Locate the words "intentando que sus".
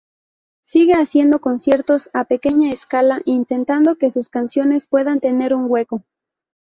3.25-4.29